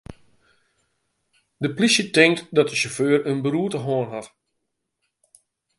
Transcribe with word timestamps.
De 1.57 1.73
plysje 1.73 2.05
tinkt 2.15 2.41
dat 2.55 2.69
de 2.69 2.75
sjauffeur 2.79 3.19
in 3.31 3.39
beroerte 3.45 3.79
hân 3.85 4.07
hat. 4.13 4.27